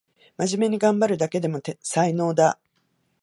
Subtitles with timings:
[0.35, 2.57] まじめにがんばるだけでも才能だ